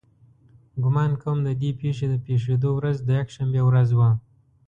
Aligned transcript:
ګمان 0.83 1.11
کوم 1.21 1.37
د 1.43 1.49
دې 1.61 1.69
پېښې 1.79 2.05
د 2.09 2.15
پېښېدو 2.25 2.69
ورځ 2.75 2.97
د 3.03 3.09
یکشنبې 3.19 3.61
ورځ 3.65 3.89
وه. 3.97 4.09